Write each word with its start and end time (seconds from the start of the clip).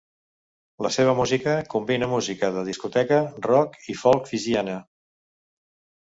La 0.83 0.89
seva 0.93 1.11
música 1.17 1.51
combina 1.73 2.07
música 2.13 2.49
de 2.55 2.63
discoteca, 2.69 3.19
rock 3.47 3.77
i 3.95 3.97
folk 4.05 4.31
fijiana. 4.31 4.79